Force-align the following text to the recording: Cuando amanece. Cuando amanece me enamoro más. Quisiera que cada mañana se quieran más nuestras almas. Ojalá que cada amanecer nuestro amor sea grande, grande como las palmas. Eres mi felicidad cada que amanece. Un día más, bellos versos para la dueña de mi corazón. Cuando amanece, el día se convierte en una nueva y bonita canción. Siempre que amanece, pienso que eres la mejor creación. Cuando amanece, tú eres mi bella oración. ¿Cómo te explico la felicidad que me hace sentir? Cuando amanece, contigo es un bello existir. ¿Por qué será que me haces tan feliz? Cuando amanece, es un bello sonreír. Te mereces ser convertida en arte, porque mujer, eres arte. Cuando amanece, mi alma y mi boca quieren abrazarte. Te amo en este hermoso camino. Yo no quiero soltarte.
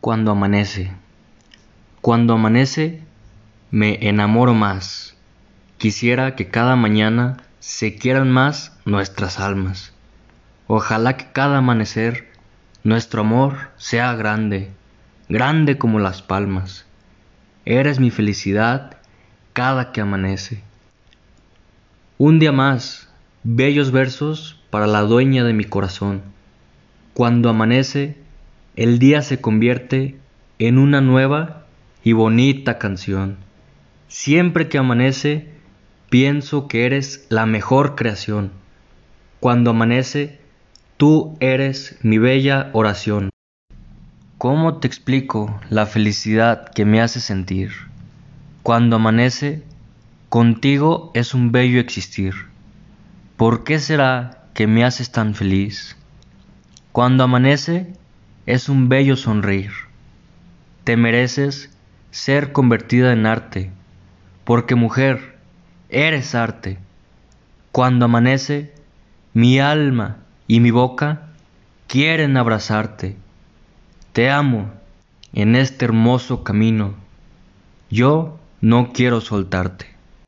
Cuando 0.00 0.30
amanece. 0.30 0.92
Cuando 2.00 2.34
amanece 2.34 3.02
me 3.72 4.08
enamoro 4.08 4.54
más. 4.54 5.16
Quisiera 5.76 6.36
que 6.36 6.48
cada 6.48 6.76
mañana 6.76 7.38
se 7.58 7.96
quieran 7.96 8.30
más 8.30 8.78
nuestras 8.84 9.40
almas. 9.40 9.92
Ojalá 10.68 11.16
que 11.16 11.32
cada 11.32 11.58
amanecer 11.58 12.28
nuestro 12.84 13.22
amor 13.22 13.70
sea 13.76 14.14
grande, 14.14 14.70
grande 15.28 15.78
como 15.78 15.98
las 15.98 16.22
palmas. 16.22 16.86
Eres 17.64 17.98
mi 17.98 18.10
felicidad 18.10 18.98
cada 19.52 19.90
que 19.90 20.00
amanece. 20.00 20.62
Un 22.18 22.38
día 22.38 22.52
más, 22.52 23.08
bellos 23.42 23.90
versos 23.90 24.60
para 24.70 24.86
la 24.86 25.00
dueña 25.00 25.42
de 25.42 25.54
mi 25.54 25.64
corazón. 25.64 26.22
Cuando 27.14 27.48
amanece, 27.48 28.16
el 28.78 29.00
día 29.00 29.22
se 29.22 29.40
convierte 29.40 30.20
en 30.60 30.78
una 30.78 31.00
nueva 31.00 31.66
y 32.04 32.12
bonita 32.12 32.78
canción. 32.78 33.38
Siempre 34.06 34.68
que 34.68 34.78
amanece, 34.78 35.48
pienso 36.10 36.68
que 36.68 36.86
eres 36.86 37.26
la 37.28 37.44
mejor 37.44 37.96
creación. 37.96 38.52
Cuando 39.40 39.70
amanece, 39.70 40.38
tú 40.96 41.36
eres 41.40 41.98
mi 42.02 42.18
bella 42.18 42.70
oración. 42.72 43.30
¿Cómo 44.38 44.76
te 44.76 44.86
explico 44.86 45.60
la 45.70 45.86
felicidad 45.86 46.68
que 46.68 46.84
me 46.84 47.00
hace 47.00 47.18
sentir? 47.18 47.72
Cuando 48.62 48.94
amanece, 48.94 49.64
contigo 50.28 51.10
es 51.14 51.34
un 51.34 51.50
bello 51.50 51.80
existir. 51.80 52.32
¿Por 53.36 53.64
qué 53.64 53.80
será 53.80 54.44
que 54.54 54.68
me 54.68 54.84
haces 54.84 55.10
tan 55.10 55.34
feliz? 55.34 55.96
Cuando 56.92 57.24
amanece, 57.24 57.92
es 58.48 58.70
un 58.70 58.88
bello 58.88 59.14
sonreír. 59.16 59.72
Te 60.84 60.96
mereces 60.96 61.70
ser 62.10 62.52
convertida 62.52 63.12
en 63.12 63.26
arte, 63.26 63.70
porque 64.44 64.74
mujer, 64.74 65.36
eres 65.90 66.34
arte. 66.34 66.78
Cuando 67.72 68.06
amanece, 68.06 68.72
mi 69.34 69.60
alma 69.60 70.16
y 70.46 70.60
mi 70.60 70.70
boca 70.70 71.28
quieren 71.88 72.38
abrazarte. 72.38 73.16
Te 74.14 74.30
amo 74.30 74.72
en 75.34 75.54
este 75.54 75.84
hermoso 75.84 76.42
camino. 76.42 76.94
Yo 77.90 78.38
no 78.62 78.94
quiero 78.94 79.20
soltarte. 79.20 79.97